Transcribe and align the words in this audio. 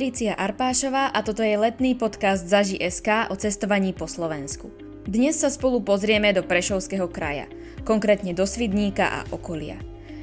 Patrícia 0.00 0.32
Arpášová 0.32 1.12
a 1.12 1.20
toto 1.20 1.44
je 1.44 1.60
letný 1.60 1.92
podcast 1.92 2.48
Zaži.sk 2.48 3.28
o 3.28 3.36
cestovaní 3.36 3.92
po 3.92 4.08
Slovensku. 4.08 4.72
Dnes 5.04 5.36
sa 5.36 5.52
spolu 5.52 5.84
pozrieme 5.84 6.32
do 6.32 6.40
Prešovského 6.40 7.04
kraja, 7.12 7.44
konkrétne 7.84 8.32
do 8.32 8.48
Svidníka 8.48 9.04
a 9.04 9.20
okolia. 9.28 9.76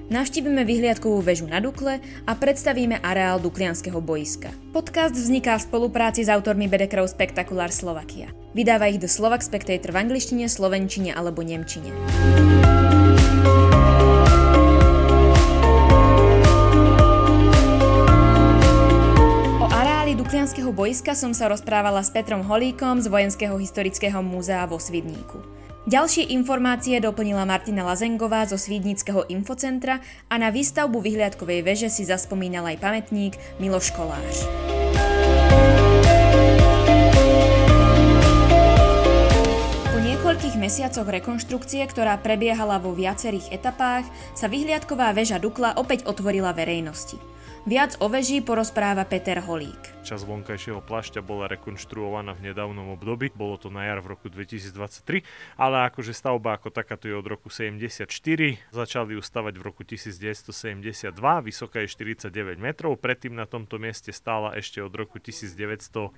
Navštívime 0.09 0.65
vyhliadkovú 0.65 1.21
väžu 1.21 1.45
na 1.45 1.61
Dukle 1.61 2.01
a 2.25 2.31
predstavíme 2.33 3.05
areál 3.05 3.37
Duklianského 3.37 4.01
boiska. 4.01 4.49
Podcast 4.73 5.13
vzniká 5.13 5.61
v 5.61 5.69
spolupráci 5.69 6.25
s 6.25 6.33
autormi 6.33 6.65
Bedekrov 6.65 7.13
Spectacular 7.13 7.69
Slovakia. 7.69 8.33
Vydáva 8.57 8.89
ich 8.89 8.97
The 8.97 9.05
Slovak 9.05 9.45
Spectator 9.45 9.93
v 9.93 10.09
angličtine, 10.09 10.49
slovenčine 10.49 11.13
alebo 11.13 11.45
nemčine. 11.45 11.93
Duklianského 20.57 20.73
boiska 20.73 21.13
som 21.13 21.37
sa 21.37 21.53
rozprávala 21.53 22.01
s 22.01 22.09
Petrom 22.09 22.41
Holíkom 22.41 22.97
z 22.97 23.13
Vojenského 23.13 23.61
historického 23.61 24.25
múzea 24.25 24.65
vo 24.65 24.81
Svidníku. 24.81 25.37
Ďalšie 25.85 26.33
informácie 26.33 26.97
doplnila 26.97 27.45
Martina 27.45 27.85
Lazengová 27.85 28.41
zo 28.49 28.57
Svídnického 28.57 29.29
infocentra 29.29 30.01
a 30.25 30.35
na 30.41 30.49
výstavbu 30.49 30.97
vyhliadkovej 30.97 31.61
veže 31.61 31.93
si 31.93 32.09
zaspomínal 32.09 32.65
aj 32.73 32.81
pamätník 32.81 33.37
Miloš 33.61 33.93
Kolář. 33.93 34.49
Po 39.93 39.97
niekoľkých 40.01 40.57
mesiacoch 40.57 41.05
rekonštrukcie, 41.05 41.85
ktorá 41.85 42.17
prebiehala 42.17 42.81
vo 42.81 42.97
viacerých 42.97 43.53
etapách, 43.53 44.09
sa 44.33 44.49
vyhliadková 44.49 45.13
väža 45.13 45.37
Dukla 45.37 45.77
opäť 45.77 46.09
otvorila 46.09 46.49
verejnosti. 46.49 47.21
Viac 47.69 48.01
o 48.01 48.09
veži 48.09 48.41
porozpráva 48.41 49.05
Peter 49.05 49.37
Holík. 49.37 49.96
Časť 50.07 50.23
vonkajšieho 50.23 50.79
plašťa 50.87 51.19
bola 51.19 51.51
rekonštruovaná 51.51 52.31
v 52.31 52.47
nedávnom 52.47 52.95
období, 52.95 53.27
bolo 53.35 53.59
to 53.59 53.67
na 53.67 53.91
jar 53.91 53.99
v 53.99 54.15
roku 54.15 54.31
2023, 54.31 55.19
ale 55.59 55.83
akože 55.91 56.15
stavba 56.15 56.55
ako 56.55 56.71
takáto 56.71 57.11
je 57.11 57.15
od 57.19 57.27
roku 57.27 57.51
74, 57.51 58.07
začali 58.71 59.19
ju 59.19 59.21
stavať 59.21 59.59
v 59.59 59.63
roku 59.67 59.83
1972, 59.83 61.11
vysoká 61.43 61.83
je 61.83 61.91
49 61.91 62.55
metrov, 62.55 62.95
predtým 62.95 63.35
na 63.35 63.43
tomto 63.43 63.83
mieste 63.83 64.15
stála 64.15 64.55
ešte 64.55 64.79
od 64.79 64.95
roku 64.95 65.19
1959 65.19 66.15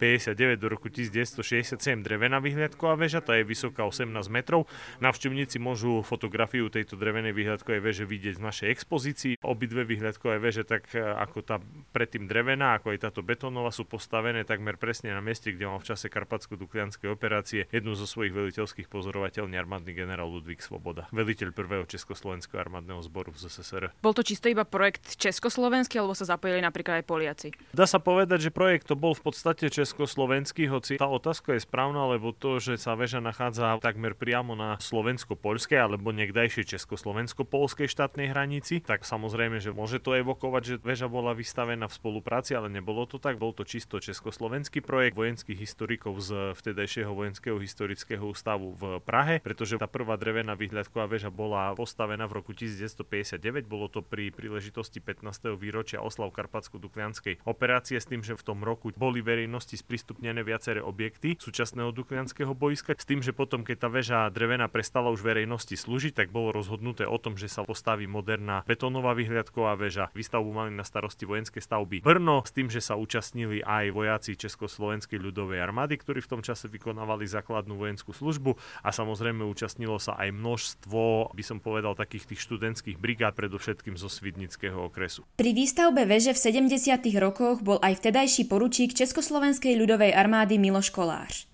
do 0.61 0.67
roku 0.69 0.93
1967 0.93 1.81
drevená 2.05 2.37
vyhliadková 2.37 2.93
väža, 2.93 3.25
tá 3.25 3.41
je 3.41 3.43
vysoká 3.49 3.89
18 3.89 4.05
metrov. 4.29 4.69
Navštevníci 5.01 5.57
môžu 5.57 6.05
fotografiu 6.05 6.69
tejto 6.69 6.93
drevenej 6.93 7.33
vyhliadkovej 7.33 7.81
väže 7.81 8.05
vidieť 8.05 8.37
v 8.37 8.45
našej 8.53 8.67
expozícii. 8.69 9.41
Obidve 9.41 9.81
vyhliadkové 9.81 10.37
väže 10.37 10.61
tak 10.61 10.93
ako 10.93 11.41
tá 11.41 11.57
predtým 11.89 12.29
drevená, 12.29 12.77
ako 12.77 12.93
aj 12.93 13.09
táto 13.09 13.25
betónová 13.25 13.73
sú 13.79 13.87
postavené 13.87 14.43
takmer 14.43 14.75
presne 14.75 15.15
na 15.15 15.23
mieste, 15.23 15.55
kde 15.55 15.63
mal 15.71 15.79
v 15.79 15.95
čase 15.95 16.11
Karpatsko-Duklianskej 16.11 17.07
operácie 17.07 17.71
jednu 17.71 17.95
zo 17.95 18.03
svojich 18.03 18.35
veliteľských 18.35 18.91
pozorovateľní 18.91 19.55
armádny 19.55 19.95
generál 19.95 20.27
Ludvík 20.27 20.59
Svoboda, 20.59 21.07
veliteľ 21.15 21.55
prvého 21.55 21.87
Československého 21.87 22.59
armádneho 22.59 22.99
zboru 22.99 23.31
v 23.31 23.39
ZSSR. 23.39 23.95
Bol 24.03 24.11
to 24.11 24.19
čisto 24.19 24.51
iba 24.51 24.67
projekt 24.67 25.15
československý, 25.15 25.95
alebo 26.03 26.11
sa 26.11 26.27
zapojili 26.27 26.59
napríklad 26.59 26.99
aj 26.99 27.05
Poliaci? 27.07 27.49
Dá 27.71 27.87
sa 27.87 28.03
povedať, 28.03 28.49
že 28.49 28.51
projekt 28.51 28.91
to 28.91 28.99
bol 28.99 29.15
v 29.15 29.23
podstate 29.23 29.71
československý, 29.71 30.67
hoci 30.67 30.99
tá 30.99 31.07
otázka 31.07 31.55
je 31.55 31.63
správna, 31.63 32.03
lebo 32.11 32.35
to, 32.35 32.59
že 32.59 32.75
sa 32.75 32.99
väža 32.99 33.23
nachádza 33.23 33.79
takmer 33.79 34.11
priamo 34.11 34.59
na 34.59 34.75
slovensko-poľskej 34.83 35.79
alebo 35.79 36.11
niekdajšej 36.11 36.75
československo-polskej 36.75 37.87
štátnej 37.87 38.35
hranici, 38.35 38.83
tak 38.83 39.07
samozrejme, 39.07 39.63
že 39.63 39.71
môže 39.71 40.03
to 40.03 40.19
evokovať, 40.19 40.61
že 40.67 40.75
väža 40.83 41.07
bola 41.07 41.31
vystavená 41.31 41.87
v 41.87 41.95
spolupráci, 41.95 42.59
ale 42.59 42.67
nebolo 42.67 43.07
to 43.07 43.15
tak. 43.21 43.39
Bol 43.39 43.55
to 43.55 43.68
čisto 43.69 44.01
československý 44.01 44.81
projekt 44.81 45.13
vojenských 45.13 45.61
historikov 45.61 46.17
z 46.25 46.57
vtedajšieho 46.57 47.13
vojenského 47.13 47.61
historického 47.61 48.25
ústavu 48.25 48.73
v 48.73 48.97
Prahe, 49.05 49.37
pretože 49.45 49.77
tá 49.77 49.85
prvá 49.85 50.17
drevená 50.17 50.57
výhľadková 50.57 51.05
väža 51.05 51.29
bola 51.29 51.77
postavená 51.77 52.25
v 52.25 52.41
roku 52.41 52.57
1959. 52.57 53.69
Bolo 53.69 53.85
to 53.85 54.01
pri 54.01 54.33
príležitosti 54.33 54.97
15. 54.97 55.53
výročia 55.53 56.01
oslav 56.01 56.33
Karpatsko-Duklianskej 56.33 57.45
operácie 57.45 58.01
s 58.01 58.09
tým, 58.09 58.25
že 58.25 58.33
v 58.33 58.41
tom 58.41 58.65
roku 58.65 58.89
boli 58.97 59.21
verejnosti 59.21 59.77
sprístupnené 59.77 60.41
viaceré 60.41 60.81
objekty 60.81 61.37
súčasného 61.37 61.93
Duklianského 61.93 62.57
boiska. 62.57 62.97
S 62.97 63.05
tým, 63.05 63.21
že 63.21 63.37
potom, 63.37 63.61
keď 63.61 63.85
tá 63.85 63.89
väža 63.91 64.19
drevená 64.33 64.65
prestala 64.65 65.13
už 65.13 65.21
verejnosti 65.21 65.77
slúžiť, 65.77 66.25
tak 66.25 66.33
bolo 66.33 66.49
rozhodnuté 66.49 67.05
o 67.05 67.21
tom, 67.21 67.37
že 67.37 67.45
sa 67.45 67.61
postaví 67.61 68.09
moderná 68.09 68.65
betónová 68.65 69.13
vyhliadková 69.13 69.77
väža. 69.77 70.09
Výstavbu 70.17 70.49
mali 70.49 70.71
na 70.73 70.87
starosti 70.87 71.29
vojenské 71.29 71.61
stavby 71.61 72.01
Brno, 72.01 72.41
s 72.41 72.55
tým, 72.55 72.71
že 72.71 72.79
sa 72.79 72.97
účastnili 72.97 73.48
aj 73.65 73.89
vojaci 73.89 74.37
Československej 74.37 75.17
ľudovej 75.17 75.65
armády, 75.65 75.97
ktorí 75.97 76.21
v 76.21 76.37
tom 76.37 76.41
čase 76.45 76.69
vykonávali 76.69 77.25
základnú 77.25 77.73
vojenskú 77.73 78.13
službu 78.13 78.53
a 78.85 78.93
samozrejme 78.93 79.41
účastnilo 79.49 79.97
sa 79.97 80.13
aj 80.21 80.29
množstvo, 80.29 81.33
by 81.33 81.43
som 81.43 81.57
povedal, 81.57 81.97
takých 81.97 82.29
tých 82.29 82.45
študentských 82.45 83.01
brigád, 83.01 83.33
predovšetkým 83.33 83.97
zo 83.97 84.07
Svidnického 84.07 84.77
okresu. 84.85 85.25
Pri 85.41 85.51
výstavbe 85.57 86.05
veže 86.05 86.37
v 86.37 86.69
70. 86.69 87.01
rokoch 87.17 87.65
bol 87.65 87.81
aj 87.81 87.97
vtedajší 87.97 88.45
poručík 88.45 88.93
Československej 88.93 89.73
ľudovej 89.73 90.13
armády 90.13 90.61
Miloš 90.61 90.93
Kolář. 90.93 91.49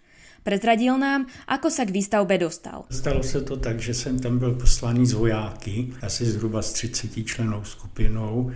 Prezradil 0.45 0.93
nám, 1.01 1.25
ako 1.49 1.73
sa 1.73 1.89
k 1.89 1.95
výstavbe 1.97 2.37
dostal. 2.37 2.85
Stalo 2.93 3.25
se 3.25 3.41
to 3.41 3.57
tak, 3.57 3.81
že 3.81 3.93
jsem 3.93 4.19
tam 4.19 4.37
byl 4.37 4.53
poslaný 4.53 5.05
z 5.05 5.13
vojáky, 5.13 5.93
asi 6.05 6.25
zhruba 6.25 6.61
s 6.61 6.73
30 6.73 7.25
členou 7.25 7.65
skupinou 7.65 8.53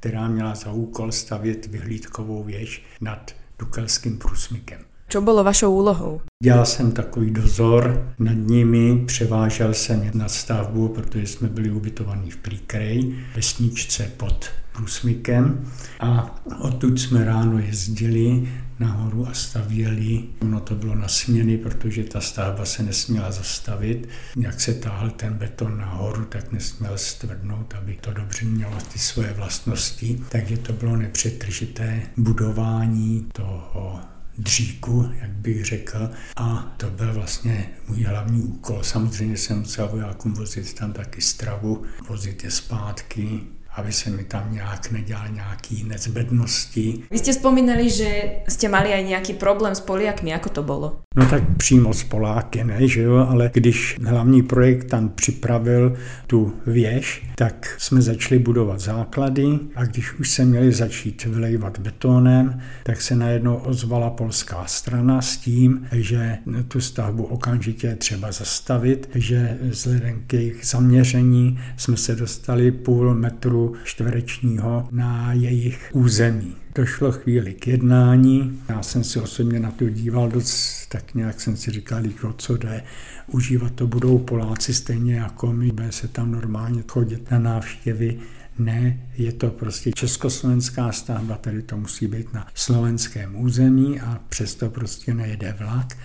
která 0.00 0.28
měla 0.28 0.54
za 0.54 0.72
úkol 0.72 1.12
stavět 1.12 1.66
vyhlídkovou 1.66 2.44
věž 2.44 2.84
nad 3.00 3.34
Dukelským 3.58 4.18
průsmykem. 4.18 4.80
Čo 5.08 5.20
bolo 5.20 5.44
vašou 5.44 5.74
úlohou? 5.74 6.20
Dělal 6.42 6.66
jsem 6.66 6.92
takový 6.92 7.30
dozor 7.30 8.14
nad 8.18 8.32
nimi, 8.32 9.04
převážel 9.06 9.74
jsem 9.74 10.10
na 10.14 10.28
stavbu, 10.28 10.88
protože 10.88 11.26
jsme 11.26 11.48
byli 11.48 11.70
ubytovaní 11.70 12.30
v 12.30 12.36
Príkrej, 12.36 13.14
vesničce 13.36 14.10
pod 14.16 14.50
průsmykem 14.78 15.64
a 16.00 16.40
odtud 16.58 17.00
jsme 17.00 17.24
ráno 17.24 17.58
jezdili 17.58 18.48
nahoru 18.78 19.28
a 19.28 19.34
stavěli. 19.34 20.24
Ono 20.42 20.60
to 20.60 20.74
bylo 20.74 20.94
na 20.94 21.08
směny, 21.08 21.58
protože 21.58 22.04
ta 22.04 22.20
stavba 22.20 22.64
se 22.64 22.82
nesměla 22.82 23.32
zastavit. 23.32 24.08
Jak 24.36 24.60
se 24.60 24.74
táhl 24.74 25.10
ten 25.10 25.34
beton 25.34 25.78
nahoru, 25.78 26.24
tak 26.24 26.52
nesměl 26.52 26.98
stvrdnout, 26.98 27.74
aby 27.74 27.98
to 28.00 28.12
dobře 28.12 28.44
mělo 28.44 28.78
ty 28.92 28.98
svoje 28.98 29.32
vlastnosti. 29.32 30.22
Takže 30.28 30.56
to 30.56 30.72
bylo 30.72 30.96
nepřetržité 30.96 32.02
budování 32.16 33.26
toho 33.32 34.00
dříku, 34.38 35.10
jak 35.20 35.30
bych 35.30 35.64
řekl. 35.64 36.10
A 36.36 36.74
to 36.76 36.90
byl 36.90 37.12
vlastně 37.14 37.70
můj 37.88 38.02
hlavní 38.02 38.42
úkol. 38.42 38.82
Samozřejmě 38.82 39.36
jsem 39.36 39.58
musel 39.58 39.88
vojákům 39.88 40.34
vozit 40.34 40.74
tam 40.74 40.92
taky 40.92 41.20
stravu, 41.20 41.82
vozit 42.08 42.44
je 42.44 42.50
zpátky, 42.50 43.40
aby 43.76 43.92
se 43.92 44.10
mi 44.10 44.24
tam 44.24 44.52
nějak 44.52 44.90
nedělal 44.90 45.28
nějaký 45.28 45.84
nezbednosti. 45.84 47.04
Vy 47.10 47.18
ste 47.18 47.32
spomínali, 47.32 47.90
že 47.90 48.42
ste 48.48 48.66
mali 48.68 48.92
aj 48.92 49.02
nejaký 49.04 49.32
problém 49.36 49.74
s 49.74 49.84
Poliakmi, 49.84 50.32
ako 50.34 50.48
to 50.50 50.62
bolo? 50.62 50.88
No 51.18 51.26
tak 51.26 51.42
přímo 51.56 51.94
s 51.94 52.04
Poláky, 52.04 52.64
ne, 52.64 52.88
že 52.88 53.02
jo, 53.02 53.26
ale 53.28 53.50
když 53.54 53.96
hlavní 54.04 54.42
projektant 54.42 55.14
připravil 55.14 55.96
tu 56.26 56.54
věž, 56.66 57.26
tak 57.34 57.74
jsme 57.78 58.02
začali 58.02 58.38
budovat 58.38 58.80
základy 58.80 59.58
a 59.74 59.84
když 59.84 60.14
už 60.14 60.30
se 60.30 60.44
měli 60.44 60.72
začít 60.72 61.24
vylejvat 61.24 61.78
betónem, 61.78 62.60
tak 62.82 63.00
se 63.00 63.16
najednou 63.16 63.54
ozvala 63.54 64.10
polská 64.10 64.64
strana 64.66 65.22
s 65.22 65.36
tím, 65.36 65.86
že 65.92 66.38
tu 66.68 66.80
stavbu 66.80 67.24
okamžitě 67.24 67.94
třeba 67.94 68.32
zastavit, 68.32 69.10
že 69.14 69.58
vzhledem 69.62 70.22
k 70.26 70.32
jejich 70.32 70.66
zaměření 70.66 71.58
jsme 71.76 71.96
se 71.96 72.16
dostali 72.16 72.70
půl 72.70 73.14
metru 73.14 73.74
čtverečního 73.84 74.88
na 74.90 75.32
jejich 75.32 75.90
území. 75.92 76.56
Došlo 76.78 77.12
chvíli 77.12 77.54
k 77.54 77.66
jednání, 77.66 78.60
já 78.68 78.82
jsem 78.82 79.04
si 79.04 79.20
osobně 79.20 79.60
na 79.60 79.70
to 79.70 79.88
díval 79.88 80.28
dost, 80.28 80.86
tak 80.88 81.14
nějak 81.14 81.40
jsem 81.40 81.56
si 81.56 81.70
říkal, 81.70 82.06
jako 82.06 82.32
co 82.38 82.56
jde, 82.56 82.84
užívat 83.26 83.72
to 83.72 83.86
budou 83.86 84.18
Poláci 84.18 84.74
stejně 84.74 85.14
jako 85.14 85.52
my, 85.52 85.72
bude 85.72 85.92
se 85.92 86.08
tam 86.08 86.32
normálně 86.32 86.82
chodit 86.88 87.30
na 87.30 87.38
návštěvy, 87.38 88.18
ne, 88.58 89.00
je 89.16 89.32
to 89.32 89.50
prostě 89.50 89.92
československá 89.92 90.92
stavba, 90.92 91.36
tady 91.36 91.62
to 91.62 91.76
musí 91.76 92.06
být 92.06 92.32
na 92.32 92.46
slovenském 92.54 93.40
území 93.40 94.00
a 94.00 94.20
přesto 94.28 94.70
prostě 94.70 95.14
nejede 95.14 95.56
vlak 95.58 95.96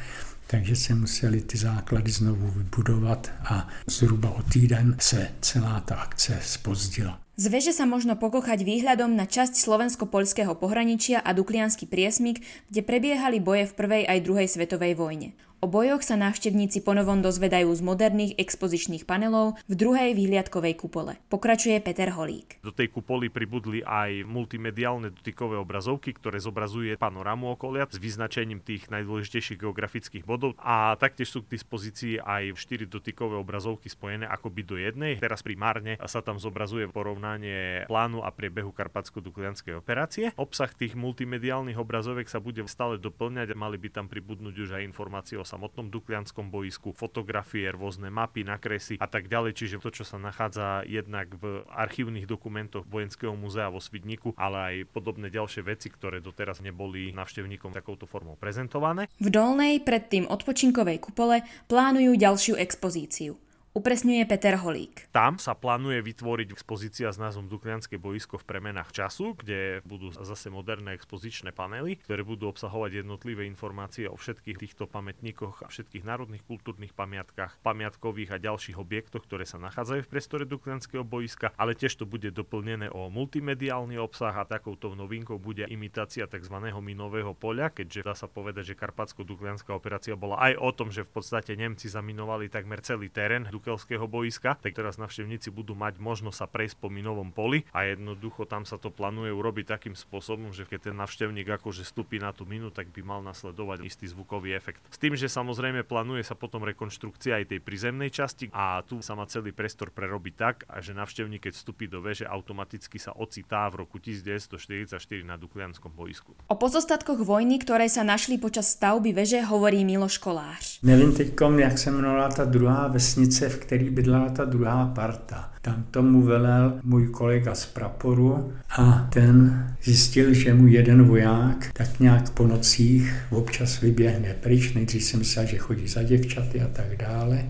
takže 0.47 0.75
se 0.75 0.95
museli 0.95 1.41
ty 1.41 1.57
základy 1.57 2.11
znovu 2.11 2.47
vybudovat 2.47 3.31
a 3.45 3.67
zhruba 3.87 4.29
o 4.29 4.43
týden 4.43 4.95
se 4.99 5.31
celá 5.41 5.79
ta 5.79 5.95
akce 5.95 6.39
spozdila. 6.41 7.19
Z 7.33 7.49
veže 7.49 7.73
sa 7.73 7.89
možno 7.89 8.13
pokochať 8.13 8.61
výhľadom 8.61 9.17
na 9.17 9.25
časť 9.25 9.57
slovensko-poľského 9.57 10.53
pohraničia 10.53 11.17
a 11.17 11.33
Duklianský 11.33 11.89
priesmik, 11.89 12.45
kde 12.69 12.85
prebiehali 12.85 13.41
boje 13.41 13.65
v 13.65 13.73
prvej 13.73 14.03
aj 14.05 14.19
druhej 14.21 14.47
svetovej 14.53 14.93
vojne. 14.93 15.33
O 15.63 15.71
bojoch 15.71 16.03
sa 16.03 16.19
návštevníci 16.19 16.83
ponovom 16.83 17.23
dozvedajú 17.23 17.71
z 17.71 17.79
moderných 17.87 18.35
expozičných 18.35 19.07
panelov 19.07 19.55
v 19.71 19.79
druhej 19.79 20.11
výhliadkovej 20.11 20.75
kupole. 20.75 21.15
Pokračuje 21.31 21.79
Peter 21.79 22.11
Holík. 22.11 22.59
Do 22.59 22.75
tej 22.75 22.91
kupoly 22.91 23.31
pribudli 23.31 23.79
aj 23.79 24.27
multimediálne 24.27 25.15
dotykové 25.15 25.55
obrazovky, 25.55 26.11
ktoré 26.19 26.43
zobrazuje 26.43 26.99
panorámu 26.99 27.55
okolia 27.55 27.87
s 27.87 27.95
vyznačením 27.95 28.59
tých 28.59 28.91
najdôležitejších 28.91 29.63
geografických 29.63 30.27
bodov 30.27 30.59
a 30.59 30.99
taktiež 30.99 31.31
sú 31.31 31.47
k 31.47 31.55
dispozícii 31.55 32.19
aj 32.19 32.59
4 32.59 32.83
dotykové 32.91 33.39
obrazovky 33.39 33.87
spojené 33.87 34.27
akoby 34.27 34.67
do 34.67 34.75
jednej. 34.75 35.23
Teraz 35.23 35.47
primárne 35.47 35.95
sa 36.11 36.19
tam 36.19 36.43
zobrazuje 36.43 36.91
porovnanie 36.91 37.87
plánu 37.87 38.19
a 38.19 38.35
priebehu 38.35 38.75
karpatsko-duklianskej 38.75 39.79
operácie. 39.79 40.35
Obsah 40.35 40.75
tých 40.75 40.99
multimediálnych 40.99 41.79
obrazoviek 41.79 42.27
sa 42.27 42.43
bude 42.43 42.59
stále 42.67 42.99
doplňať 42.99 43.55
a 43.55 43.55
mali 43.55 43.79
by 43.79 43.87
tam 43.95 44.11
pribudnúť 44.11 44.55
už 44.59 44.69
aj 44.75 44.83
informácie 44.83 45.39
o 45.39 45.52
samotnom 45.53 45.93
duklianskom 45.93 46.49
boisku, 46.49 46.97
fotografie, 46.97 47.69
rôzne 47.69 48.09
mapy, 48.09 48.41
nakresy 48.41 48.97
a 48.97 49.05
tak 49.05 49.29
ďalej. 49.29 49.53
Čiže 49.53 49.77
to, 49.85 49.93
čo 49.93 50.01
sa 50.01 50.17
nachádza 50.17 50.81
jednak 50.89 51.29
v 51.37 51.61
archívnych 51.69 52.25
dokumentoch 52.25 52.89
Vojenského 52.89 53.37
múzea 53.37 53.69
vo 53.69 53.77
Svidníku, 53.77 54.33
ale 54.33 54.57
aj 54.57 54.75
podobné 54.89 55.29
ďalšie 55.29 55.61
veci, 55.61 55.93
ktoré 55.93 56.25
doteraz 56.25 56.65
neboli 56.65 57.13
návštevníkom 57.13 57.69
takouto 57.69 58.09
formou 58.09 58.33
prezentované. 58.33 59.05
V 59.21 59.29
dolnej, 59.29 59.77
predtým 59.85 60.25
odpočinkovej 60.25 60.97
kupole 60.97 61.45
plánujú 61.69 62.17
ďalšiu 62.17 62.57
expozíciu 62.57 63.37
upresňuje 63.73 64.21
Peter 64.29 64.53
Holík. 64.61 65.09
Tam 65.09 65.41
sa 65.41 65.57
plánuje 65.57 66.05
vytvoriť 66.05 66.53
expozícia 66.53 67.09
s 67.09 67.17
názvom 67.17 67.49
Duklianské 67.49 67.97
boisko 67.97 68.37
v 68.37 68.45
premenách 68.45 68.93
času, 68.93 69.33
kde 69.33 69.81
budú 69.81 70.13
zase 70.13 70.53
moderné 70.53 70.93
expozičné 70.93 71.49
panely, 71.57 71.97
ktoré 72.05 72.21
budú 72.21 72.53
obsahovať 72.53 73.01
jednotlivé 73.01 73.49
informácie 73.49 74.05
o 74.05 74.13
všetkých 74.13 74.61
týchto 74.61 74.85
pamätníkoch 74.85 75.65
a 75.65 75.73
všetkých 75.73 76.05
národných 76.05 76.45
kultúrnych 76.45 76.93
pamiatkách, 76.93 77.57
pamiatkových 77.65 78.37
a 78.37 78.41
ďalších 78.41 78.77
objektoch, 78.77 79.25
ktoré 79.25 79.49
sa 79.49 79.57
nachádzajú 79.57 80.05
v 80.05 80.11
priestore 80.13 80.45
Duklianského 80.45 81.01
boiska, 81.01 81.49
ale 81.57 81.73
tiež 81.73 81.97
to 81.97 82.05
bude 82.05 82.29
doplnené 82.29 82.93
o 82.93 83.09
multimediálny 83.09 83.97
obsah 83.97 84.37
a 84.37 84.45
takouto 84.45 84.93
novinkou 84.93 85.41
bude 85.41 85.65
imitácia 85.65 86.29
tzv. 86.29 86.55
minového 86.61 87.33
poľa, 87.33 87.73
keďže 87.73 88.05
dá 88.05 88.13
sa 88.13 88.29
povedať, 88.29 88.73
že 88.73 88.77
Karpatsko-Duklianská 88.77 89.73
operácia 89.73 90.13
bola 90.13 90.37
aj 90.45 90.61
o 90.61 90.69
tom, 90.69 90.93
že 90.93 91.01
v 91.01 91.11
podstate 91.17 91.57
Nemci 91.57 91.89
zaminovali 91.89 92.53
takmer 92.53 92.85
celý 92.85 93.09
terén 93.09 93.49
Dukelského 93.63 94.03
boiska, 94.11 94.59
tak 94.59 94.75
teraz 94.75 94.99
navštevníci 94.99 95.47
budú 95.47 95.71
mať 95.71 95.95
možnosť 95.95 96.35
sa 96.35 96.47
prejsť 96.51 96.83
po 96.83 96.91
minovom 96.91 97.31
poli 97.31 97.63
a 97.71 97.87
jednoducho 97.87 98.43
tam 98.43 98.67
sa 98.67 98.75
to 98.75 98.91
plánuje 98.91 99.31
urobiť 99.31 99.79
takým 99.79 99.95
spôsobom, 99.95 100.51
že 100.51 100.67
keď 100.67 100.91
ten 100.91 100.95
navštevník 100.99 101.47
akože 101.47 101.87
stúpi 101.87 102.19
na 102.19 102.35
tú 102.35 102.43
minu, 102.43 102.75
tak 102.75 102.91
by 102.91 102.99
mal 102.99 103.23
nasledovať 103.23 103.87
istý 103.87 104.11
zvukový 104.11 104.51
efekt. 104.51 104.83
S 104.91 104.99
tým, 104.99 105.15
že 105.15 105.31
samozrejme 105.31 105.87
plánuje 105.87 106.27
sa 106.27 106.35
potom 106.35 106.67
rekonštrukcia 106.67 107.39
aj 107.39 107.55
tej 107.55 107.59
prizemnej 107.63 108.11
časti 108.11 108.51
a 108.51 108.83
tu 108.83 108.99
sa 108.99 109.15
má 109.15 109.23
celý 109.31 109.55
priestor 109.55 109.95
prerobiť 109.95 110.33
tak, 110.35 110.67
že 110.83 110.91
navštevník 110.91 111.47
keď 111.47 111.55
vstúpi 111.55 111.87
do 111.87 112.03
veže, 112.03 112.27
automaticky 112.27 112.99
sa 112.99 113.15
ocitá 113.15 113.71
v 113.71 113.87
roku 113.87 113.95
1944 114.03 114.91
na 115.23 115.39
Duklianskom 115.39 115.91
boisku. 115.95 116.35
O 116.51 116.55
pozostatkoch 116.59 117.23
vojny, 117.23 117.63
ktoré 117.63 117.87
sa 117.87 118.03
našli 118.03 118.35
počas 118.35 118.75
stavby 118.75 119.15
veže, 119.15 119.39
hovorí 119.47 119.87
Miloš 119.87 120.19
Kolář. 120.19 120.83
Nevím 120.83 121.15
teďkom, 121.15 121.59
jak 121.59 121.77
se 121.77 121.89
jmenovala 121.89 122.29
ta 122.29 122.43
druhá 122.45 122.87
vesnice, 122.87 123.49
v 123.53 123.57
který 123.59 123.89
bydlela 123.89 124.29
ta 124.29 124.45
druhá 124.45 124.85
parta. 124.85 125.49
Tam 125.61 125.85
tomu 125.91 126.21
velel 126.21 126.73
můj 126.83 127.07
kolega 127.07 127.55
z 127.55 127.65
praporu 127.65 128.53
a 128.77 129.07
ten 129.13 129.67
zjistil, 129.83 130.33
že 130.33 130.53
mu 130.53 130.67
jeden 130.67 131.03
voják 131.03 131.69
tak 131.73 131.99
nějak 131.99 132.29
po 132.29 132.47
nocích 132.47 133.15
občas 133.29 133.81
vyběhne 133.81 134.35
pryč. 134.39 134.73
Nejdřív 134.73 135.03
jsem 135.03 135.19
myslel, 135.19 135.45
že 135.45 135.57
chodí 135.57 135.87
za 135.87 136.03
děvčaty 136.03 136.61
a 136.61 136.67
tak 136.67 136.97
dále. 136.97 137.45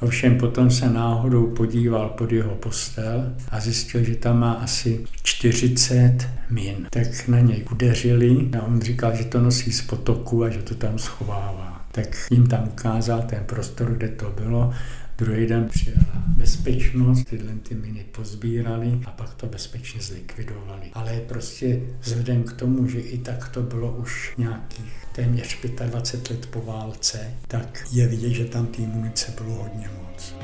Ovšem 0.00 0.38
potom 0.38 0.70
se 0.70 0.90
náhodou 0.90 1.46
podíval 1.46 2.08
pod 2.08 2.32
jeho 2.32 2.54
postel 2.54 3.34
a 3.48 3.60
zjistil, 3.60 4.04
že 4.04 4.14
tam 4.14 4.38
má 4.38 4.52
asi 4.52 5.06
40 5.22 6.28
min. 6.50 6.86
Tak 6.90 7.28
na 7.28 7.40
něj 7.40 7.64
udeřili 7.72 8.50
a 8.58 8.62
on 8.62 8.80
říkal, 8.80 9.16
že 9.16 9.24
to 9.24 9.40
nosí 9.40 9.72
z 9.72 9.82
potoku 9.82 10.44
a 10.44 10.50
že 10.50 10.58
to 10.58 10.74
tam 10.74 10.98
schovává. 10.98 11.86
Tak 11.92 12.16
jim 12.30 12.46
tam 12.46 12.64
ukázal 12.64 13.22
ten 13.22 13.44
prostor, 13.46 13.90
kde 13.92 14.08
to 14.08 14.30
bylo 14.30 14.72
Druhý 15.18 15.46
den 15.46 15.68
přijela 15.68 16.24
bezpečnost, 16.36 17.24
tyhle 17.24 17.54
ty 17.54 17.74
miny 17.74 18.04
pozbírali 18.04 19.00
a 19.04 19.10
pak 19.10 19.34
to 19.34 19.46
bezpečně 19.46 20.00
zlikvidovali. 20.00 20.90
Ale 20.92 21.20
prostě 21.20 21.80
vzhledem 22.00 22.42
k 22.42 22.52
tomu, 22.52 22.88
že 22.88 23.00
i 23.00 23.18
tak 23.18 23.48
to 23.48 23.62
bylo 23.62 23.96
už 23.96 24.34
nějakých 24.38 25.06
téměř 25.12 25.58
25 25.86 26.30
let 26.30 26.46
po 26.46 26.60
válce, 26.60 27.34
tak 27.48 27.86
je 27.92 28.08
vidět, 28.08 28.30
že 28.30 28.44
tam 28.44 28.66
té 28.66 28.82
munice 28.82 29.32
bylo 29.38 29.54
hodně 29.54 29.88
moc. 30.00 30.34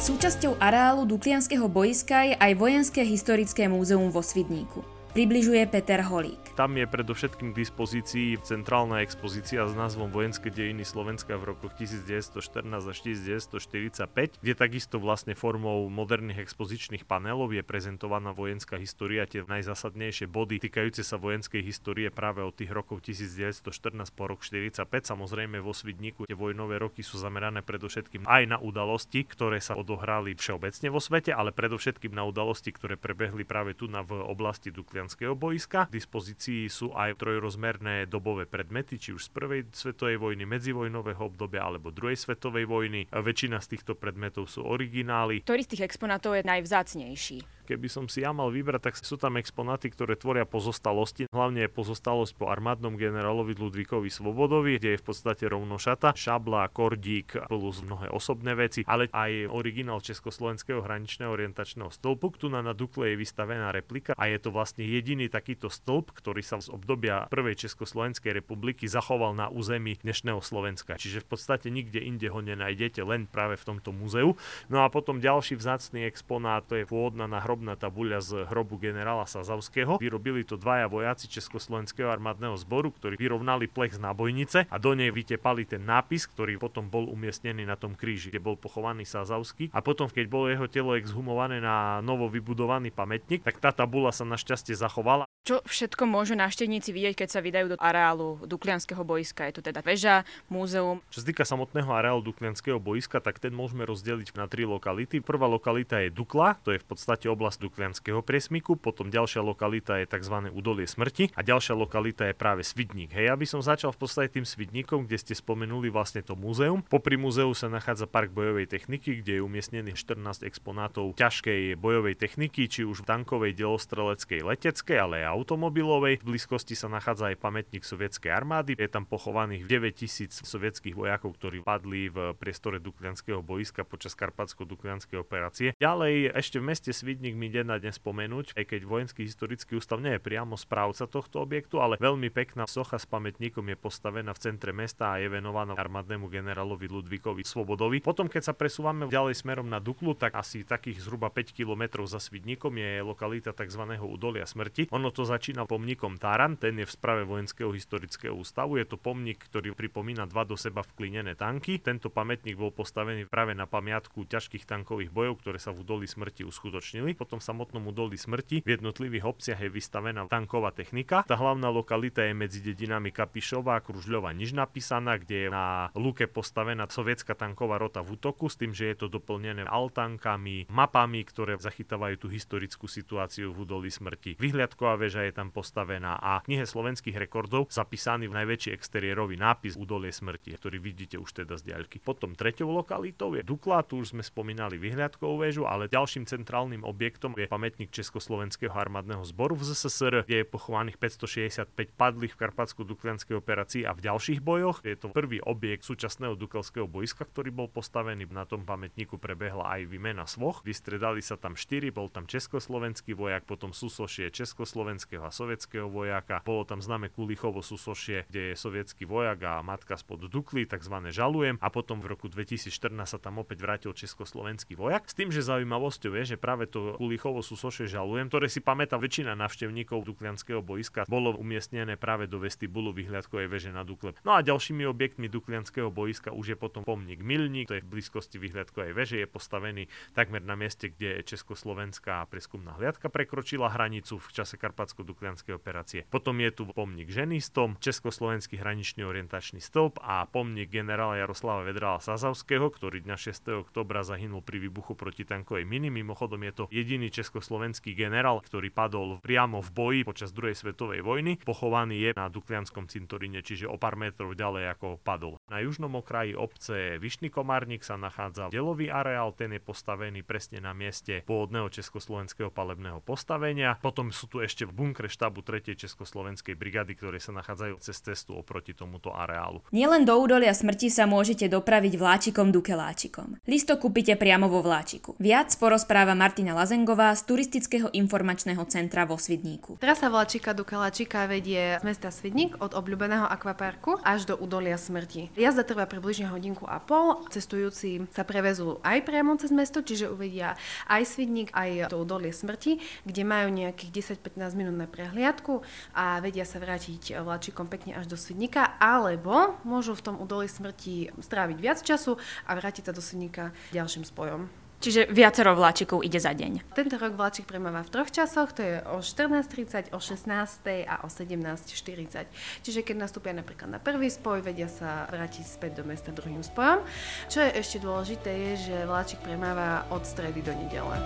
Súčasťou 0.00 0.56
areálu 0.60 1.04
Duklianského 1.04 1.68
boiska 1.68 2.22
je 2.22 2.34
aj 2.36 2.54
Vojenské 2.54 3.02
historické 3.04 3.68
múzeum 3.68 4.10
vo 4.10 4.22
Svidníku. 4.24 4.84
Približuje 5.12 5.66
Peter 5.66 6.00
Holík. 6.00 6.49
Tam 6.60 6.76
je 6.76 6.84
predovšetkým 6.84 7.56
k 7.56 7.64
dispozícii 7.64 8.36
centrálna 8.44 9.00
expozícia 9.00 9.64
s 9.64 9.72
názvom 9.72 10.12
Vojenské 10.12 10.52
dejiny 10.52 10.84
Slovenska 10.84 11.40
v 11.40 11.56
rokoch 11.56 11.72
1914 11.72 12.36
až 12.84 12.98
1945, 13.00 14.44
kde 14.44 14.52
takisto 14.52 15.00
vlastne 15.00 15.32
formou 15.32 15.88
moderných 15.88 16.44
expozičných 16.44 17.08
panelov 17.08 17.56
je 17.56 17.64
prezentovaná 17.64 18.36
vojenská 18.36 18.76
história, 18.76 19.24
tie 19.24 19.40
najzásadnejšie 19.40 20.28
body 20.28 20.60
týkajúce 20.60 21.00
sa 21.00 21.16
vojenskej 21.16 21.64
histórie 21.64 22.12
práve 22.12 22.44
od 22.44 22.52
tých 22.52 22.76
rokov 22.76 23.08
1914 23.08 24.12
po 24.12 24.28
rok 24.28 24.44
45. 24.44 24.84
Samozrejme 24.84 25.64
vo 25.64 25.72
Svidníku 25.72 26.28
tie 26.28 26.36
vojnové 26.36 26.76
roky 26.76 27.00
sú 27.00 27.16
zamerané 27.16 27.64
predovšetkým 27.64 28.28
aj 28.28 28.42
na 28.44 28.58
udalosti, 28.60 29.24
ktoré 29.24 29.64
sa 29.64 29.80
odohrali 29.80 30.36
všeobecne 30.36 30.92
vo 30.92 31.00
svete, 31.00 31.32
ale 31.32 31.56
predovšetkým 31.56 32.12
na 32.12 32.28
udalosti, 32.28 32.68
ktoré 32.68 33.00
prebehli 33.00 33.48
práve 33.48 33.72
tu 33.72 33.88
na 33.88 34.04
v 34.04 34.20
oblasti 34.28 34.68
Duklianského 34.68 35.32
boiska. 35.32 35.88
K 35.88 35.96
dispozícii 35.96 36.49
kolekcii 36.50 36.66
sú 36.66 36.90
aj 36.90 37.22
trojrozmerné 37.22 38.10
dobové 38.10 38.42
predmety, 38.42 38.98
či 38.98 39.14
už 39.14 39.30
z 39.30 39.30
prvej 39.30 39.60
svetovej 39.70 40.18
vojny, 40.18 40.42
medzivojnového 40.42 41.22
obdobia 41.22 41.62
alebo 41.62 41.94
druhej 41.94 42.18
svetovej 42.18 42.66
vojny. 42.66 43.06
Väčšina 43.14 43.62
z 43.62 43.78
týchto 43.78 43.94
predmetov 43.94 44.50
sú 44.50 44.66
originály. 44.66 45.46
Ktorý 45.46 45.62
z 45.62 45.78
tých 45.78 45.86
exponátov 45.86 46.34
je 46.34 46.42
najvzácnejší? 46.42 47.38
Keby 47.70 47.86
som 47.86 48.10
si 48.10 48.26
ja 48.26 48.34
mal 48.34 48.50
vybrať, 48.50 48.82
tak 48.90 48.98
sú 48.98 49.14
tam 49.14 49.38
exponáty, 49.38 49.94
ktoré 49.94 50.18
tvoria 50.18 50.42
pozostalosti. 50.42 51.30
Hlavne 51.30 51.70
je 51.70 51.70
pozostalosť 51.70 52.34
po 52.34 52.50
armádnom 52.50 52.98
generálovi 52.98 53.54
Ludvíkovi 53.54 54.10
Svobodovi, 54.10 54.82
kde 54.82 54.98
je 54.98 54.98
v 54.98 55.06
podstate 55.06 55.46
rovno 55.46 55.78
šata, 55.78 56.10
šabla, 56.10 56.66
kordík 56.74 57.46
plus 57.46 57.86
mnohé 57.86 58.10
osobné 58.10 58.58
veci, 58.58 58.82
ale 58.90 59.06
aj 59.14 59.54
originál 59.54 60.02
Československého 60.02 60.82
hraničného 60.82 61.30
orientačného 61.30 61.94
stĺpu. 61.94 62.42
Tu 62.42 62.50
na, 62.50 62.58
na 62.58 62.74
Dukle 62.74 63.14
je 63.14 63.22
vystavená 63.22 63.70
replika 63.70 64.18
a 64.18 64.26
je 64.26 64.42
to 64.42 64.50
vlastne 64.50 64.82
jediný 64.82 65.30
takýto 65.30 65.70
stĺp, 65.70 66.10
ktorý 66.10 66.42
sa 66.42 66.58
z 66.58 66.74
obdobia 66.74 67.30
prvej 67.30 67.54
Československej 67.70 68.34
republiky 68.34 68.90
zachoval 68.90 69.30
na 69.38 69.46
území 69.46 69.94
dnešného 70.02 70.42
Slovenska. 70.42 70.98
Čiže 70.98 71.22
v 71.22 71.38
podstate 71.38 71.70
nikde 71.70 72.02
inde 72.02 72.26
ho 72.34 72.42
nenájdete, 72.42 72.98
len 73.06 73.30
práve 73.30 73.54
v 73.54 73.62
tomto 73.62 73.94
múzeu. 73.94 74.34
No 74.66 74.82
a 74.82 74.90
potom 74.90 75.22
ďalší 75.22 75.54
vzácný 75.54 76.02
exponát, 76.10 76.66
to 76.66 76.74
je 76.74 76.82
pôvodná 76.82 77.30
na 77.30 77.38
hrob 77.38 77.59
hrobná 77.60 77.76
tabuľa 77.76 78.24
z 78.24 78.30
hrobu 78.48 78.80
generála 78.80 79.28
Sazavského. 79.28 80.00
Vyrobili 80.00 80.48
to 80.48 80.56
dvaja 80.56 80.88
vojaci 80.88 81.28
Československého 81.28 82.08
armádneho 82.08 82.56
zboru, 82.56 82.88
ktorí 82.88 83.20
vyrovnali 83.20 83.68
plech 83.68 83.92
z 83.92 84.00
nábojnice 84.00 84.64
a 84.64 84.76
do 84.80 84.96
nej 84.96 85.12
vytepali 85.12 85.68
ten 85.68 85.84
nápis, 85.84 86.24
ktorý 86.24 86.56
potom 86.56 86.88
bol 86.88 87.04
umiestnený 87.12 87.68
na 87.68 87.76
tom 87.76 87.92
kríži, 87.92 88.32
kde 88.32 88.40
bol 88.40 88.56
pochovaný 88.56 89.04
Sazavský. 89.04 89.68
A 89.76 89.84
potom, 89.84 90.08
keď 90.08 90.24
bolo 90.32 90.48
jeho 90.48 90.64
telo 90.72 90.96
exhumované 90.96 91.60
na 91.60 92.00
novo 92.00 92.32
vybudovaný 92.32 92.88
pamätník, 92.88 93.44
tak 93.44 93.60
tá 93.60 93.76
tabula 93.76 94.08
sa 94.08 94.24
našťastie 94.24 94.72
zachovala. 94.72 95.28
Čo 95.44 95.60
všetko 95.64 96.08
môžu 96.08 96.36
návštevníci 96.36 96.96
vidieť, 96.96 97.24
keď 97.24 97.28
sa 97.28 97.40
vydajú 97.44 97.76
do 97.76 97.76
areálu 97.76 98.40
Duklianského 98.44 99.04
boiska? 99.04 99.48
Je 99.48 99.56
tu 99.56 99.62
teda 99.64 99.84
väža, 99.84 100.24
múzeum. 100.52 101.04
Čo 101.12 101.24
sa 101.24 101.26
týka 101.28 101.44
samotného 101.48 101.88
areálu 101.92 102.24
Duklianského 102.24 102.76
boiska, 102.76 103.20
tak 103.24 103.40
ten 103.40 103.52
môžeme 103.52 103.88
rozdeliť 103.88 104.36
na 104.36 104.48
tri 104.48 104.68
lokality. 104.68 105.24
Prvá 105.24 105.48
lokalita 105.48 105.96
je 106.00 106.12
Dukla, 106.12 106.60
to 106.60 106.76
je 106.76 106.78
v 106.80 106.86
podstate 106.86 107.24
oblasť 107.24 107.39
oblasť 107.40 107.64
Duklianského 107.64 108.20
priesmiku, 108.20 108.76
potom 108.76 109.08
ďalšia 109.08 109.40
lokalita 109.40 109.96
je 109.96 110.04
tzv. 110.04 110.52
údolie 110.52 110.84
smrti 110.84 111.32
a 111.32 111.40
ďalšia 111.40 111.72
lokalita 111.72 112.28
je 112.28 112.36
práve 112.36 112.60
Svidník. 112.60 113.16
Hej, 113.16 113.32
aby 113.32 113.48
som 113.48 113.64
začal 113.64 113.96
v 113.96 114.04
podstate 114.04 114.28
tým 114.36 114.44
Svidníkom, 114.44 115.08
kde 115.08 115.16
ste 115.16 115.32
spomenuli 115.32 115.88
vlastne 115.88 116.20
to 116.20 116.36
múzeum. 116.36 116.84
Popri 116.84 117.16
múzeu 117.16 117.48
sa 117.56 117.72
nachádza 117.72 118.04
park 118.04 118.36
bojovej 118.36 118.68
techniky, 118.68 119.24
kde 119.24 119.40
je 119.40 119.42
umiestnený 119.42 119.96
14 119.96 120.44
exponátov 120.44 121.16
ťažkej 121.16 121.80
bojovej 121.80 122.20
techniky, 122.20 122.68
či 122.68 122.84
už 122.84 123.08
tankovej, 123.08 123.56
delostreleckej, 123.56 124.44
leteckej, 124.44 124.98
ale 125.00 125.24
aj 125.24 125.32
automobilovej. 125.32 126.20
V 126.20 126.36
blízkosti 126.36 126.76
sa 126.76 126.92
nachádza 126.92 127.32
aj 127.32 127.40
pamätník 127.40 127.88
sovietskej 127.88 128.28
armády. 128.28 128.76
Je 128.76 128.90
tam 128.92 129.08
pochovaných 129.08 129.64
9000 129.64 130.44
sovietských 130.44 130.92
vojakov, 130.92 131.40
ktorí 131.40 131.64
padli 131.64 132.12
v 132.12 132.36
priestore 132.36 132.84
Duklianského 132.84 133.40
boiska 133.40 133.88
počas 133.88 134.12
karpatsko-duklianskej 134.12 135.16
operácie. 135.16 135.72
Ďalej 135.80 136.36
ešte 136.36 136.58
v 136.58 136.68
meste 136.68 136.90
Svidník 136.90 137.29
pamätník 137.30 137.38
mi 137.38 137.46
ide 137.46 137.62
na 137.62 137.78
dnes 137.78 137.96
spomenúť, 137.96 138.58
aj 138.58 138.64
keď 138.66 138.80
Vojenský 138.82 139.22
historický 139.22 139.78
ústav 139.78 140.02
nie 140.02 140.18
je 140.18 140.22
priamo 140.22 140.58
správca 140.58 141.06
tohto 141.06 141.38
objektu, 141.38 141.78
ale 141.78 141.94
veľmi 142.02 142.26
pekná 142.34 142.66
socha 142.66 142.98
s 142.98 143.06
pamätníkom 143.06 143.62
je 143.70 143.76
postavená 143.78 144.34
v 144.34 144.42
centre 144.42 144.74
mesta 144.74 145.14
a 145.14 145.22
je 145.22 145.30
venovaná 145.30 145.78
armádnemu 145.78 146.26
generálovi 146.26 146.90
Ludvíkovi 146.90 147.46
Svobodovi. 147.46 148.02
Potom, 148.02 148.26
keď 148.26 148.50
sa 148.50 148.54
presúvame 148.54 149.06
ďalej 149.06 149.38
smerom 149.38 149.70
na 149.70 149.78
Duklu, 149.78 150.18
tak 150.18 150.34
asi 150.34 150.66
takých 150.66 151.06
zhruba 151.06 151.30
5 151.30 151.54
km 151.54 152.02
za 152.10 152.18
Svidníkom 152.18 152.74
je 152.74 153.04
lokalita 153.06 153.54
tzv. 153.54 153.82
Udolia 154.00 154.44
smrti. 154.48 154.90
Ono 154.90 155.14
to 155.14 155.22
začína 155.22 155.70
pomníkom 155.70 156.18
Taran, 156.18 156.58
ten 156.58 156.82
je 156.82 156.86
v 156.86 156.92
sprave 156.92 157.22
Vojenského 157.22 157.70
historického 157.70 158.34
ústavu. 158.34 158.80
Je 158.80 158.86
to 158.88 158.98
pomník, 158.98 159.46
ktorý 159.46 159.76
pripomína 159.76 160.26
dva 160.26 160.42
do 160.42 160.58
seba 160.58 160.82
vklinené 160.82 161.38
tanky. 161.38 161.78
Tento 161.78 162.10
pamätník 162.10 162.58
bol 162.58 162.74
postavený 162.74 163.30
práve 163.30 163.54
na 163.54 163.70
pamiatku 163.70 164.26
ťažkých 164.26 164.66
tankových 164.66 165.14
bojov, 165.14 165.44
ktoré 165.44 165.58
sa 165.62 165.70
v 165.70 165.86
Udoli 165.86 166.08
smrti 166.10 166.42
uskutočnili. 166.42 167.19
Potom 167.20 167.36
samotnom 167.36 167.84
Udoli 167.84 168.16
smrti 168.16 168.64
v 168.64 168.80
jednotlivých 168.80 169.28
obciach 169.28 169.60
je 169.60 169.68
vystavená 169.68 170.24
tanková 170.24 170.72
technika. 170.72 171.20
Tá 171.28 171.36
hlavná 171.36 171.68
lokalita 171.68 172.24
je 172.24 172.32
medzi 172.32 172.64
dedinami 172.64 173.12
Kapišová 173.12 173.76
a 173.76 173.84
Kružľová 173.84 174.32
niž 174.32 174.56
napísaná, 174.56 175.20
kde 175.20 175.36
je 175.44 175.48
na 175.52 175.92
luke 175.92 176.24
postavená 176.24 176.88
sovietská 176.88 177.36
tanková 177.36 177.76
rota 177.76 178.00
v 178.00 178.16
útoku 178.16 178.48
s 178.48 178.56
tým, 178.56 178.72
že 178.72 178.88
je 178.88 179.04
to 179.04 179.12
doplnené 179.12 179.68
altánkami, 179.68 180.64
mapami, 180.72 181.20
ktoré 181.28 181.60
zachytávajú 181.60 182.24
tú 182.24 182.32
historickú 182.32 182.88
situáciu 182.88 183.52
v 183.52 183.68
Udoli 183.68 183.92
smrti. 183.92 184.40
Vyhliadková 184.40 184.96
väža 184.96 185.28
je 185.28 185.36
tam 185.36 185.52
postavená 185.52 186.16
a 186.16 186.40
v 186.40 186.56
knihe 186.56 186.64
slovenských 186.64 187.20
rekordov 187.20 187.68
zapísaný 187.68 188.32
v 188.32 188.40
najväčší 188.40 188.72
exteriérový 188.72 189.36
nápis 189.36 189.76
Udolie 189.76 190.08
smrti, 190.08 190.56
ktorý 190.56 190.80
vidíte 190.80 191.20
už 191.20 191.44
teda 191.44 191.60
z 191.60 191.68
diaľky. 191.68 192.00
Potom 192.00 192.32
treťou 192.32 192.72
lokalitou 192.72 193.36
je 193.36 193.44
Dukla, 193.44 193.84
tu 193.84 194.00
už 194.00 194.16
sme 194.16 194.24
spomínali 194.24 194.80
vyhliadkovú 194.80 195.44
väžu, 195.44 195.68
ale 195.68 195.92
ďalším 195.92 196.24
centrálnym 196.24 196.80
objektom 196.80 197.08
je 197.10 197.46
pamätník 197.50 197.90
Československého 197.90 198.70
armádneho 198.70 199.26
zboru 199.26 199.58
v 199.58 199.66
ZSSR, 199.72 200.22
kde 200.24 200.42
je 200.42 200.46
pochovaných 200.46 200.96
565 200.96 201.74
padlých 201.98 202.36
v 202.36 202.40
Karpatsko-Duklianskej 202.46 203.34
operácii 203.36 203.82
a 203.84 203.92
v 203.92 204.06
ďalších 204.06 204.40
bojoch. 204.40 204.86
Je 204.86 204.94
to 204.94 205.10
prvý 205.10 205.42
objekt 205.42 205.82
súčasného 205.84 206.38
dukelského 206.38 206.86
boiska, 206.86 207.26
ktorý 207.26 207.50
bol 207.50 207.68
postavený. 207.70 208.28
Na 208.30 208.46
tom 208.46 208.62
pamätníku 208.62 209.16
prebehla 209.18 209.80
aj 209.80 209.90
výmena 209.90 210.28
svoch. 210.28 210.62
Vystredali 210.62 211.24
sa 211.24 211.34
tam 211.34 211.56
štyri, 211.56 211.90
bol 211.90 212.06
tam 212.12 212.28
československý 212.28 213.16
vojak, 213.16 213.48
potom 213.48 213.74
súsošie 213.74 214.30
československého 214.30 215.24
a 215.24 215.34
sovietského 215.34 215.88
vojaka. 215.88 216.44
Bolo 216.46 216.68
tam 216.68 216.78
známe 216.84 217.08
Kulichovo 217.08 217.64
súsošie, 217.64 218.28
kde 218.28 218.52
je 218.52 218.60
sovietský 218.60 219.08
vojak 219.08 219.40
a 219.42 219.52
matka 219.64 219.96
spod 219.96 220.28
Dukly, 220.28 220.68
tzv. 220.68 220.94
žalujem. 221.10 221.56
A 221.58 221.72
potom 221.72 221.98
v 221.98 222.12
roku 222.12 222.28
2014 222.28 222.70
sa 223.08 223.18
tam 223.18 223.40
opäť 223.40 223.64
vrátil 223.64 223.96
československý 223.96 224.76
vojak. 224.76 225.08
S 225.08 225.16
tým, 225.16 225.32
že 225.32 225.40
zaujímavosťou 225.40 226.12
je, 226.20 226.34
že 226.34 226.36
práve 226.36 226.68
to 226.68 226.99
Kulichovo 227.00 227.40
súsošie 227.40 227.88
žalujem, 227.88 228.28
ktoré 228.28 228.52
si 228.52 228.60
pamätá 228.60 229.00
väčšina 229.00 229.32
návštevníkov 229.32 230.04
Duklianského 230.04 230.60
boiska, 230.60 231.08
bolo 231.08 231.32
umiestnené 231.32 231.96
práve 231.96 232.28
do 232.28 232.36
vestibulu 232.36 232.92
vyhliadkovej 232.92 233.48
veže 233.48 233.72
na 233.72 233.88
Dukle. 233.88 234.12
No 234.20 234.36
a 234.36 234.44
ďalšími 234.44 234.84
objektmi 234.84 235.32
Duklianského 235.32 235.88
boiska 235.88 236.28
už 236.28 236.52
je 236.52 236.56
potom 236.60 236.84
pomník 236.84 237.24
Milník, 237.24 237.72
to 237.72 237.80
je 237.80 237.80
v 237.80 237.88
blízkosti 237.88 238.36
vyhliadkovej 238.36 238.92
veže, 238.92 239.16
je 239.16 239.24
postavený 239.24 239.88
takmer 240.12 240.44
na 240.44 240.60
mieste, 240.60 240.92
kde 240.92 241.24
Československá 241.24 242.28
preskumná 242.28 242.76
hliadka 242.76 243.08
prekročila 243.08 243.72
hranicu 243.72 244.20
v 244.20 244.28
čase 244.36 244.60
Karpatsko-Duklianskej 244.60 245.56
operácie. 245.56 246.04
Potom 246.04 246.36
je 246.44 246.52
tu 246.52 246.68
pomník 246.68 247.08
ženistom, 247.08 247.80
Československý 247.80 248.60
hraničný 248.60 249.08
orientačný 249.08 249.64
stĺp 249.64 250.04
a 250.04 250.28
pomník 250.28 250.68
generála 250.68 251.16
Jaroslava 251.16 251.64
Vedrala 251.64 251.96
Sazavského, 251.96 252.68
ktorý 252.68 253.00
dňa 253.08 253.16
6. 253.16 253.64
oktobra 253.64 254.04
zahynul 254.04 254.44
pri 254.44 254.60
výbuchu 254.68 254.92
protitankovej 254.92 255.64
miny. 255.64 255.88
Mimochodom 255.88 256.44
je 256.44 256.52
to 256.52 256.64
jediný 256.68 256.89
československý 257.08 257.94
generál, 257.94 258.42
ktorý 258.42 258.68
padol 258.72 259.22
priamo 259.22 259.62
v 259.62 259.70
boji 259.70 260.00
počas 260.02 260.34
druhej 260.34 260.56
svetovej 260.58 261.00
vojny. 261.00 261.38
Pochovaný 261.40 262.00
je 262.00 262.10
na 262.16 262.26
Duklianskom 262.26 262.90
cintoríne, 262.90 263.44
čiže 263.44 263.70
o 263.70 263.76
pár 263.76 263.94
metrov 263.94 264.34
ďalej 264.34 264.74
ako 264.74 264.98
padol. 265.04 265.39
Na 265.50 265.58
južnom 265.58 265.90
okraji 265.98 266.38
obce 266.38 267.02
Vyšný 267.02 267.26
Komárnik 267.26 267.82
sa 267.82 267.98
nachádza 267.98 268.54
delový 268.54 268.86
areál, 268.86 269.34
ten 269.34 269.50
je 269.50 269.58
postavený 269.58 270.22
presne 270.22 270.62
na 270.62 270.70
mieste 270.70 271.26
pôvodného 271.26 271.66
československého 271.74 272.54
palebného 272.54 273.02
postavenia. 273.02 273.74
Potom 273.82 274.14
sú 274.14 274.30
tu 274.30 274.38
ešte 274.38 274.62
v 274.62 274.70
bunkre 274.70 275.10
štábu 275.10 275.42
3. 275.42 275.74
československej 275.74 276.54
brigády, 276.54 276.94
ktoré 276.94 277.18
sa 277.18 277.34
nachádzajú 277.34 277.82
cez 277.82 277.98
cestu 277.98 278.38
oproti 278.38 278.78
tomuto 278.78 279.10
areálu. 279.10 279.66
Nielen 279.74 280.06
do 280.06 280.14
údolia 280.22 280.54
smrti 280.54 280.86
sa 280.86 281.10
môžete 281.10 281.50
dopraviť 281.50 281.98
vláčikom 281.98 282.54
Dukeláčikom. 282.54 283.42
Listo 283.50 283.74
kúpite 283.74 284.14
priamo 284.14 284.46
vo 284.46 284.62
vláčiku. 284.62 285.18
Viac 285.18 285.50
porozpráva 285.58 286.14
Martina 286.14 286.54
Lazengová 286.54 287.10
z 287.18 287.26
Turistického 287.26 287.90
informačného 287.90 288.62
centra 288.70 289.02
vo 289.02 289.18
Svidníku. 289.18 289.82
Trasa 289.82 290.14
vláčika 290.14 290.54
Dukeláčika 290.54 291.26
vedie 291.26 291.74
z 291.74 291.82
mesta 291.82 292.14
Svidník 292.14 292.54
od 292.62 292.70
obľúbeného 292.70 293.26
akvaparku 293.26 293.98
až 294.06 294.30
do 294.30 294.38
údolia 294.38 294.78
smrti. 294.78 295.39
Jazda 295.40 295.64
trvá 295.64 295.88
približne 295.88 296.28
hodinku 296.28 296.68
a 296.68 296.76
pol. 296.76 297.24
Cestujúci 297.32 298.04
sa 298.12 298.28
prevezú 298.28 298.76
aj 298.84 299.00
priamo 299.08 299.40
cez 299.40 299.48
mesto, 299.48 299.80
čiže 299.80 300.12
uvedia 300.12 300.52
aj 300.84 301.16
Svidník, 301.16 301.48
aj 301.56 301.88
to 301.88 302.04
údolie 302.04 302.28
smrti, 302.28 302.76
kde 303.08 303.22
majú 303.24 303.48
nejakých 303.48 304.20
10-15 304.20 304.36
minút 304.52 304.76
na 304.76 304.84
prehliadku 304.84 305.64
a 305.96 306.20
vedia 306.20 306.44
sa 306.44 306.60
vrátiť 306.60 307.16
vláčikom 307.24 307.72
pekne 307.72 307.96
až 307.96 308.04
do 308.12 308.20
Svidníka, 308.20 308.76
alebo 308.76 309.56
môžu 309.64 309.96
v 309.96 310.12
tom 310.12 310.20
údolí 310.20 310.44
smrti 310.44 311.08
stráviť 311.16 311.56
viac 311.56 311.80
času 311.80 312.20
a 312.44 312.52
vrátiť 312.52 312.86
sa 312.86 312.92
do 312.92 313.00
Svidníka 313.00 313.56
ďalším 313.72 314.04
spojom. 314.04 314.59
Čiže 314.80 315.12
viacero 315.12 315.52
vláčikov 315.52 316.00
ide 316.00 316.16
za 316.16 316.32
deň. 316.32 316.72
Tento 316.72 316.96
rok 316.96 317.12
vláčik 317.12 317.44
premáva 317.44 317.84
v 317.84 317.92
troch 317.92 318.08
časoch, 318.08 318.56
to 318.56 318.64
je 318.64 318.80
o 318.88 319.04
14.30, 319.04 319.92
o 319.92 320.00
16.00 320.00 320.88
a 320.88 321.04
o 321.04 321.08
17.40. 321.12 322.24
Čiže 322.64 322.80
keď 322.80 322.96
nastúpia 322.96 323.36
napríklad 323.36 323.68
na 323.68 323.76
prvý 323.76 324.08
spoj, 324.08 324.40
vedia 324.40 324.72
sa 324.72 325.04
vrátiť 325.12 325.44
späť 325.44 325.80
do 325.80 325.84
mesta 325.84 326.16
druhým 326.16 326.40
spojom. 326.40 326.80
Čo 327.28 327.44
je 327.44 327.50
ešte 327.60 327.76
dôležité 327.84 328.32
je, 328.32 328.72
že 328.72 328.76
vláčik 328.88 329.20
premáva 329.20 329.84
od 329.92 330.00
stredy 330.00 330.40
do 330.40 330.56
nedele. 330.56 330.96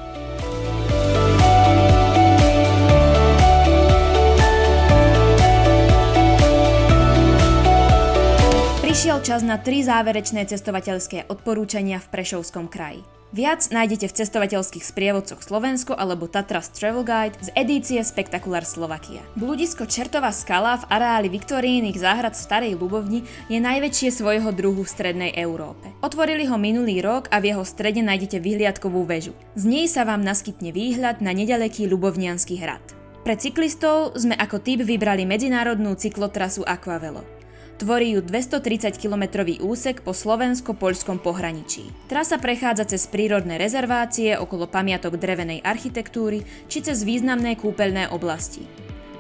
Prišiel 8.87 9.19
čas 9.27 9.43
na 9.43 9.59
tri 9.59 9.83
záverečné 9.83 10.47
cestovateľské 10.47 11.27
odporúčania 11.27 11.99
v 11.99 12.07
Prešovskom 12.15 12.71
kraji. 12.71 13.14
Viac 13.35 13.67
nájdete 13.75 14.07
v 14.07 14.17
cestovateľských 14.23 14.87
sprievodcoch 14.87 15.43
Slovensko 15.43 15.91
alebo 15.99 16.31
Tatras 16.31 16.71
Travel 16.71 17.03
Guide 17.03 17.35
z 17.43 17.51
edície 17.59 17.99
Spektakulár 17.99 18.63
Slovakia. 18.63 19.27
Bludisko 19.35 19.91
Čertová 19.91 20.31
skala 20.31 20.79
v 20.79 20.87
areáli 20.87 21.35
Viktorínych 21.35 21.99
záhrad 21.99 22.39
Starej 22.39 22.79
Ľubovni 22.79 23.27
je 23.51 23.59
najväčšie 23.59 24.15
svojho 24.15 24.55
druhu 24.55 24.87
v 24.87 24.93
strednej 24.95 25.33
Európe. 25.35 25.91
Otvorili 25.99 26.47
ho 26.47 26.55
minulý 26.55 27.03
rok 27.03 27.27
a 27.35 27.43
v 27.43 27.51
jeho 27.51 27.67
strede 27.67 28.07
nájdete 28.07 28.39
vyhliadkovú 28.39 29.03
väžu. 29.03 29.35
Z 29.59 29.67
nej 29.67 29.91
sa 29.91 30.07
vám 30.07 30.23
naskytne 30.23 30.71
výhľad 30.71 31.19
na 31.19 31.35
nedaleký 31.35 31.91
Ľubovniansky 31.91 32.63
hrad. 32.63 32.87
Pre 33.27 33.35
cyklistov 33.35 34.15
sme 34.15 34.39
ako 34.39 34.63
typ 34.63 34.87
vybrali 34.87 35.27
medzinárodnú 35.27 35.99
cyklotrasu 35.99 36.63
Aquavelo. 36.63 37.27
Tvorí 37.75 38.15
ju 38.15 38.23
230-kilometrový 38.23 39.59
úsek 39.59 40.07
po 40.07 40.15
slovensko-poľskom 40.15 41.19
pohraničí. 41.19 41.91
Trasa 42.07 42.39
prechádza 42.39 42.95
cez 42.95 43.11
prírodné 43.11 43.59
rezervácie 43.59 44.39
okolo 44.39 44.71
pamiatok 44.71 45.19
drevenej 45.19 45.59
architektúry 45.59 46.47
či 46.71 46.87
cez 46.87 47.03
významné 47.03 47.59
kúpeľné 47.59 48.15
oblasti. 48.15 48.63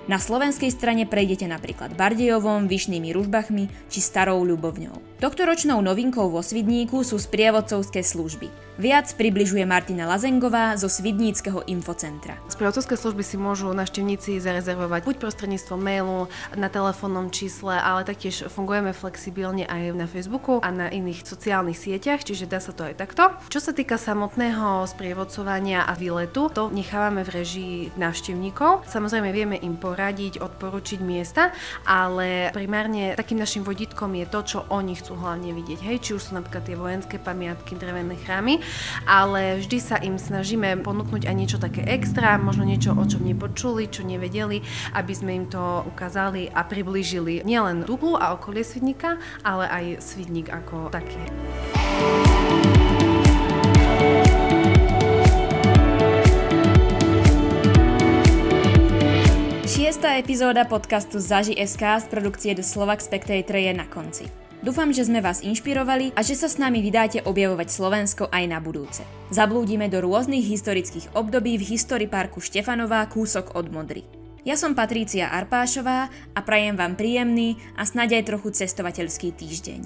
Na 0.07 0.23
slovenskej 0.23 0.71
strane 0.71 1.03
prejdete 1.03 1.51
napríklad 1.51 1.99
Bardejovom, 1.99 2.71
Vyšnými 2.71 3.11
ružbachmi 3.11 3.91
či 3.91 3.99
Starou 3.99 4.47
Ľubovňou. 4.47 5.14
Tohtoročnou 5.23 5.79
novinkou 5.79 6.27
vo 6.27 6.43
Svidníku 6.43 7.07
sú 7.07 7.23
sprievodcovské 7.23 8.03
služby. 8.03 8.51
Viac 8.75 9.15
približuje 9.15 9.63
Martina 9.63 10.11
Lazengová 10.11 10.75
zo 10.75 10.91
Svidníckého 10.91 11.63
infocentra. 11.71 12.35
Sprievodcovské 12.51 12.99
služby 12.99 13.23
si 13.23 13.39
môžu 13.39 13.71
návštevníci 13.71 14.43
zarezervovať 14.43 15.07
buď 15.07 15.17
prostredníctvom 15.23 15.79
mailu, 15.79 16.27
na 16.59 16.67
telefónnom 16.67 17.31
čísle, 17.31 17.79
ale 17.79 18.03
taktiež 18.03 18.51
fungujeme 18.51 18.91
flexibilne 18.91 19.63
aj 19.71 19.95
na 19.95 20.11
Facebooku 20.11 20.59
a 20.59 20.75
na 20.75 20.91
iných 20.91 21.23
sociálnych 21.23 21.79
sieťach, 21.79 22.27
čiže 22.27 22.51
dá 22.51 22.59
sa 22.59 22.75
to 22.75 22.83
aj 22.91 22.99
takto. 22.99 23.31
Čo 23.47 23.63
sa 23.63 23.71
týka 23.71 23.95
samotného 23.95 24.83
sprievodcovania 24.91 25.87
a 25.87 25.95
výletu, 25.95 26.51
to 26.51 26.67
nechávame 26.75 27.23
v 27.23 27.31
režii 27.31 27.77
návštevníkov. 27.95 28.91
Samozrejme 28.91 29.31
vieme 29.31 29.55
im 29.63 29.79
poradiť, 29.79 30.43
odporučiť 30.43 30.99
miesta, 30.99 31.55
ale 31.87 32.51
primárne 32.51 33.15
takým 33.15 33.39
našim 33.39 33.63
vodítkom 33.63 34.11
je 34.19 34.27
to, 34.27 34.41
čo 34.43 34.59
oni 34.67 34.99
chcú 34.99 35.14
hlavne 35.17 35.55
vidieť. 35.55 35.81
Hej, 35.81 35.97
či 36.03 36.11
už 36.15 36.31
sú 36.31 36.33
napríklad 36.37 36.67
tie 36.67 36.77
vojenské 36.77 37.17
pamiatky, 37.17 37.79
drevené 37.79 38.19
chrámy, 38.21 38.61
ale 39.07 39.63
vždy 39.63 39.79
sa 39.81 39.97
im 40.03 40.19
snažíme 40.21 40.83
ponúknuť 40.83 41.27
aj 41.27 41.35
niečo 41.35 41.59
také 41.63 41.87
extra, 41.87 42.37
možno 42.37 42.67
niečo, 42.67 42.93
o 42.93 43.05
čom 43.07 43.25
nepočuli, 43.25 43.89
čo 43.89 44.03
nevedeli, 44.05 44.61
aby 44.93 45.13
sme 45.15 45.33
im 45.39 45.47
to 45.49 45.87
ukázali 45.89 46.51
a 46.51 46.67
priblížili 46.67 47.47
nielen 47.47 47.87
Dublu 47.87 48.19
a 48.19 48.35
okolie 48.35 48.67
Svidníka, 48.67 49.17
ale 49.47 49.71
aj 49.71 49.85
Svidník 50.03 50.51
ako 50.51 50.91
taký. 50.93 51.23
Šiestá 59.65 60.21
epizóda 60.21 60.69
podcastu 60.69 61.19
Zaži.sk 61.19 61.81
z 61.81 62.07
produkcie 62.13 62.53
The 62.55 62.63
Slovak 62.63 63.01
Spectator 63.01 63.57
je 63.57 63.73
na 63.73 63.89
konci. 63.89 64.44
Dúfam, 64.65 64.89
že 64.97 65.05
sme 65.05 65.21
vás 65.21 65.45
inšpirovali 65.45 66.17
a 66.17 66.25
že 66.25 66.33
sa 66.33 66.49
s 66.49 66.57
nami 66.57 66.81
vydáte 66.81 67.21
objavovať 67.21 67.69
Slovensko 67.69 68.33
aj 68.33 68.45
na 68.49 68.65
budúce. 68.65 69.05
Zablúdime 69.29 69.93
do 69.93 70.01
rôznych 70.01 70.41
historických 70.41 71.13
období 71.13 71.61
v 71.61 71.77
History 71.77 72.09
Parku 72.09 72.41
Štefanová 72.41 73.05
kúsok 73.13 73.61
od 73.61 73.69
Modry. 73.69 74.09
Ja 74.41 74.57
som 74.57 74.73
Patrícia 74.73 75.29
Arpášová 75.29 76.09
a 76.33 76.41
prajem 76.41 76.81
vám 76.81 76.97
príjemný 76.97 77.61
a 77.77 77.85
snáď 77.85 78.25
aj 78.25 78.33
trochu 78.33 78.49
cestovateľský 78.57 79.37
týždeň. 79.37 79.81